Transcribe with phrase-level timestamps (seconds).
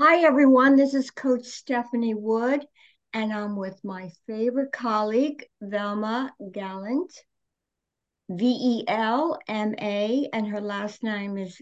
[0.00, 0.76] Hi, everyone.
[0.76, 2.64] This is Coach Stephanie Wood,
[3.12, 7.12] and I'm with my favorite colleague, Velma Gallant,
[8.28, 11.60] V E L M A, and her last name is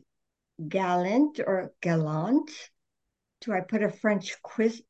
[0.68, 2.50] Gallant or Gallant.
[3.40, 4.82] Do I put a French quiz,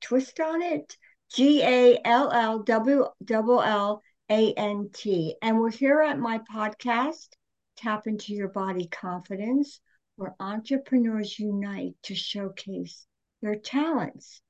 [0.00, 0.96] twist on it?
[1.30, 5.36] G A L L W L A N T.
[5.42, 7.28] And we're here at my podcast,
[7.76, 9.82] Tap into Your Body Confidence
[10.16, 13.06] where entrepreneurs unite to showcase
[13.42, 14.40] their talents.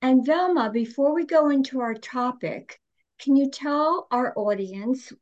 [0.00, 2.80] And Velma, before we go into our topic,
[3.20, 5.12] can you tell our audience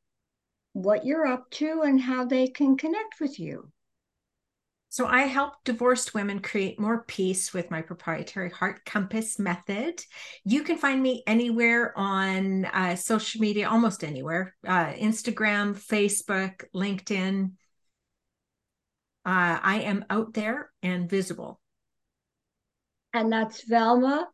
[0.73, 3.71] what you're up to and how they can connect with you?
[4.93, 10.03] So, I help divorced women create more peace with my proprietary Heart Compass method.
[10.45, 17.53] You can find me anywhere on uh, social media, almost anywhere uh, Instagram, Facebook, LinkedIn
[19.25, 21.61] uh, I am out there and visible.
[23.13, 24.29] And that's Velma,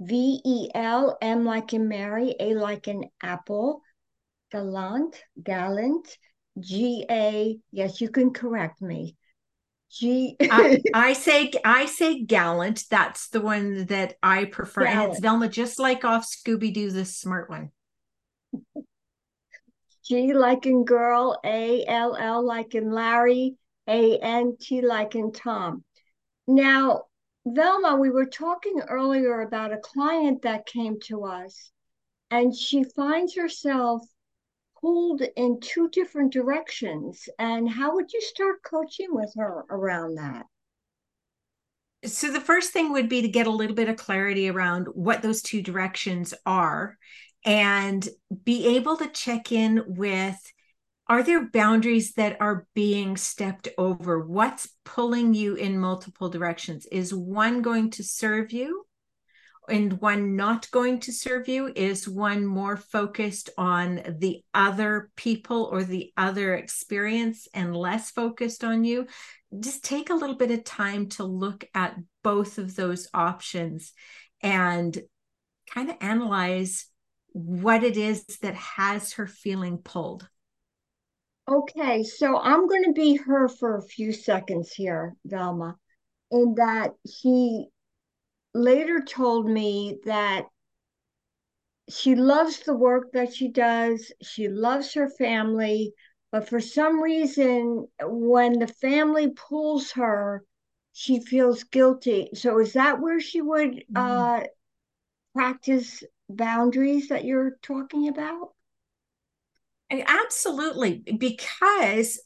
[0.00, 3.82] V E L M like in Mary, A like in apple,
[4.52, 6.16] gallant, gallant,
[6.58, 7.58] G A.
[7.72, 9.16] Yes, you can correct me.
[9.90, 10.36] G.
[10.40, 12.84] I, I say I say gallant.
[12.90, 15.00] That's the one that I prefer, gallant.
[15.00, 17.70] and it's Velma, just like off Scooby Doo, the smart one.
[20.04, 23.56] G like in girl, A L L like in Larry,
[23.90, 25.84] a N T like in Tom.
[26.46, 27.02] Now,
[27.44, 31.70] Velma, we were talking earlier about a client that came to us,
[32.30, 34.02] and she finds herself
[34.80, 37.28] pulled in two different directions.
[37.38, 40.46] And how would you start coaching with her around that?
[42.04, 45.20] So, the first thing would be to get a little bit of clarity around what
[45.20, 46.96] those two directions are
[47.44, 48.08] and
[48.44, 50.38] be able to check in with
[51.10, 54.24] are there boundaries that are being stepped over?
[54.24, 56.86] What's pulling you in multiple directions?
[56.86, 58.86] Is one going to serve you
[59.68, 61.72] and one not going to serve you?
[61.74, 68.62] Is one more focused on the other people or the other experience and less focused
[68.62, 69.08] on you?
[69.58, 73.94] Just take a little bit of time to look at both of those options
[74.42, 74.96] and
[75.74, 76.86] kind of analyze
[77.32, 80.28] what it is that has her feeling pulled.
[81.48, 85.76] Okay, so I'm going to be her for a few seconds here, Velma,
[86.30, 87.66] in that she
[88.54, 90.44] later told me that
[91.88, 95.92] she loves the work that she does, she loves her family,
[96.30, 100.44] but for some reason, when the family pulls her,
[100.92, 102.30] she feels guilty.
[102.34, 103.96] So is that where she would mm-hmm.
[103.96, 104.40] uh,
[105.34, 108.50] practice boundaries that you're talking about?
[109.90, 112.20] Absolutely, because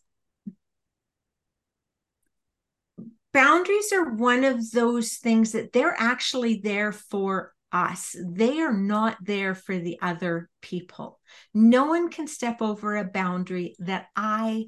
[3.32, 8.14] boundaries are one of those things that they're actually there for us.
[8.22, 11.20] They are not there for the other people.
[11.52, 14.66] No one can step over a boundary that I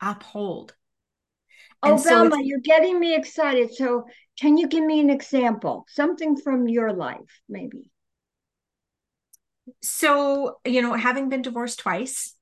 [0.00, 0.74] uphold.
[1.82, 3.72] Oh, and Velma, so you're getting me excited.
[3.72, 4.04] So,
[4.40, 5.86] can you give me an example?
[5.88, 7.90] Something from your life, maybe
[9.82, 12.34] so you know having been divorced twice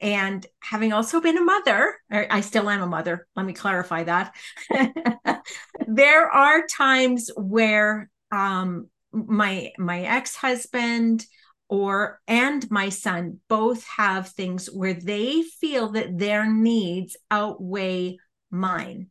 [0.00, 4.34] and having also been a mother i still am a mother let me clarify that.
[5.86, 11.24] There are times where um my my ex-husband
[11.70, 18.18] or and my son both have things where they feel that their needs outweigh
[18.50, 19.10] mine.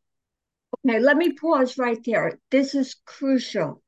[0.88, 2.38] Okay let me pause right there.
[2.52, 3.82] This is crucial.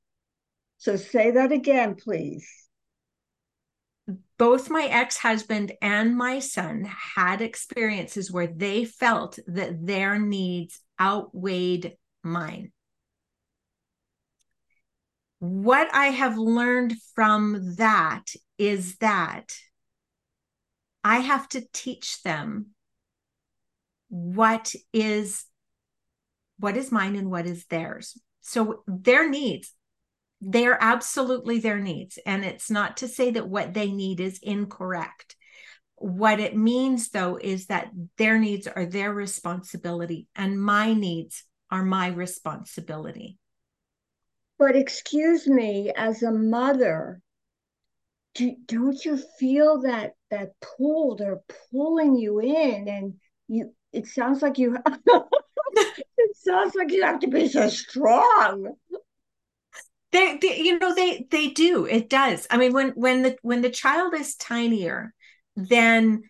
[0.79, 2.68] So say that again please
[4.39, 10.79] both my ex husband and my son had experiences where they felt that their needs
[10.99, 12.71] outweighed mine.
[15.39, 18.23] What I have learned from that
[18.57, 19.53] is that
[21.03, 22.67] I have to teach them
[24.07, 25.45] what is
[26.57, 28.17] what is mine and what is theirs.
[28.41, 29.73] So their needs,
[30.41, 32.17] they are absolutely their needs.
[32.25, 35.35] And it's not to say that what they need is incorrect.
[35.95, 41.83] What it means, though, is that their needs are their responsibility and my needs are
[41.83, 43.37] my responsibility.
[44.57, 47.21] But excuse me, as a mother,
[48.35, 51.15] do, don't you feel that that pull?
[51.15, 53.13] They're pulling you in, and
[53.47, 53.73] you.
[53.91, 54.77] It sounds like you.
[55.75, 58.75] it sounds like you have to be so strong
[60.11, 61.85] they, they you know they they do.
[61.85, 62.47] It does.
[62.49, 65.13] I mean when when the when the child is tinier
[65.55, 66.23] then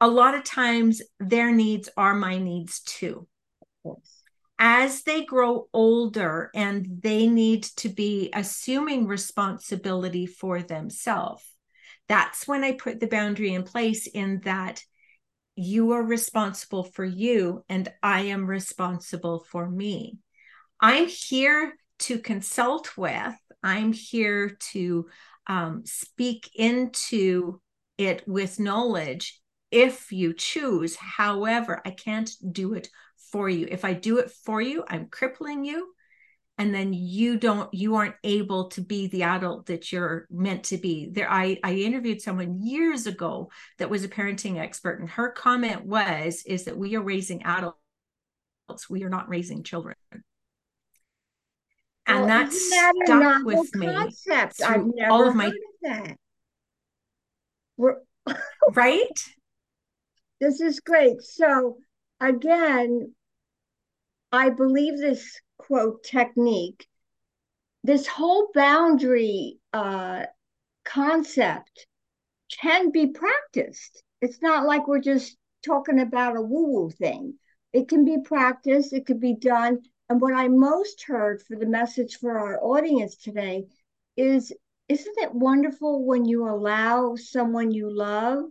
[0.00, 3.26] a lot of times their needs are my needs too.
[4.58, 11.44] As they grow older and they need to be assuming responsibility for themselves,
[12.08, 14.82] that's when I put the boundary in place in that
[15.56, 20.18] you are responsible for you and I am responsible for me.
[20.80, 25.08] I'm here to consult with, I'm here to
[25.46, 27.60] um, speak into
[27.98, 29.40] it with knowledge
[29.70, 30.96] if you choose.
[30.96, 32.88] However, I can't do it
[33.32, 33.66] for you.
[33.70, 35.92] If I do it for you, I'm crippling you.
[36.58, 40.78] And then you don't, you aren't able to be the adult that you're meant to
[40.78, 41.10] be.
[41.12, 45.84] There, I, I interviewed someone years ago that was a parenting expert, and her comment
[45.84, 47.76] was, is that we are raising adults,
[48.88, 49.96] we are not raising children.
[52.06, 54.60] And well, that stuck with concept?
[54.60, 54.66] me.
[54.66, 55.50] I've never all of my,
[55.82, 56.16] that.
[57.76, 57.96] We're
[58.74, 59.20] right?
[60.40, 61.22] This is great.
[61.22, 61.78] So
[62.20, 63.14] again,
[64.32, 66.86] I believe this quote technique,
[67.82, 70.24] this whole boundary uh,
[70.84, 71.86] concept
[72.60, 74.02] can be practiced.
[74.20, 77.34] It's not like we're just talking about a woo woo thing.
[77.72, 79.80] It can be practiced, it could be done.
[80.08, 83.66] And what I most heard for the message for our audience today
[84.16, 84.52] is
[84.88, 88.44] isn't it wonderful when you allow someone you love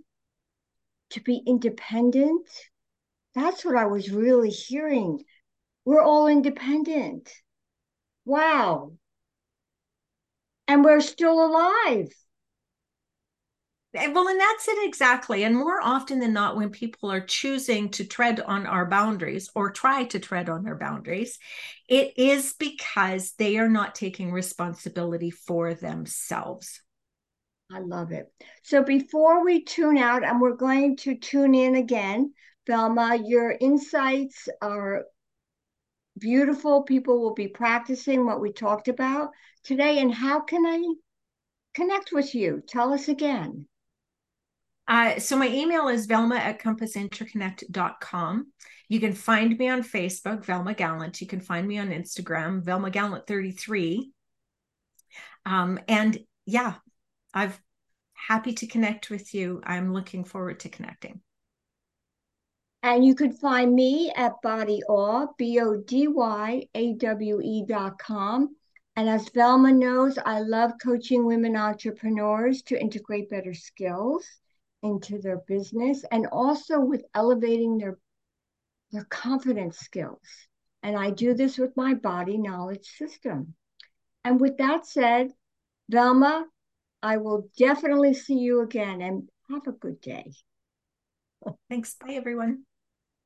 [1.11, 2.47] to be independent?
[3.33, 5.23] That's what I was really hearing.
[5.85, 7.31] We're all independent.
[8.25, 8.93] Wow.
[10.67, 12.09] And we're still alive.
[13.95, 15.43] Eh, well, and that's it exactly.
[15.43, 19.71] And more often than not, when people are choosing to tread on our boundaries or
[19.71, 21.39] try to tread on our boundaries,
[21.87, 26.81] it is because they are not taking responsibility for themselves.
[27.71, 28.31] I love it.
[28.63, 32.33] So before we tune out, and we're going to tune in again,
[32.67, 35.05] Velma, your insights are
[36.17, 36.83] beautiful.
[36.83, 39.31] People will be practicing what we talked about
[39.63, 39.99] today.
[39.99, 40.81] And how can I
[41.73, 42.61] connect with you?
[42.67, 43.67] Tell us again.
[44.87, 48.47] Uh, so my email is velma at compassinterconnect.com.
[48.87, 51.19] You can find me on Facebook, Velma Gallant.
[51.19, 54.11] You can find me on Instagram, Velma Gallant33.
[55.45, 56.75] Um, and yeah,
[57.33, 57.53] I'm
[58.13, 59.61] happy to connect with you.
[59.63, 61.21] I'm looking forward to connecting.
[62.83, 67.65] And you could find me at Body Awe, B O D Y A W E
[67.67, 68.55] dot com.
[68.95, 74.23] And as Velma knows, I love coaching women entrepreneurs to integrate better skills
[74.85, 77.97] into their business and also with elevating their
[78.91, 80.21] their confidence skills.
[80.83, 83.55] And I do this with my body knowledge system.
[84.23, 85.31] And with that said,
[85.89, 86.45] Velma,
[87.01, 90.31] I will definitely see you again and have a good day.
[91.69, 91.95] Thanks.
[91.95, 92.65] Bye, everyone.